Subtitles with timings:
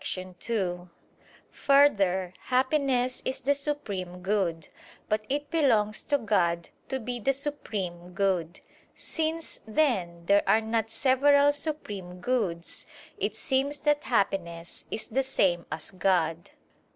[0.39, 0.89] 2:
[1.51, 4.69] Further, happiness is the supreme good.
[5.07, 8.61] But it belongs to God to be the supreme good.
[8.95, 12.87] Since, then, there are not several supreme goods,
[13.19, 16.49] it seems that happiness is the same as God.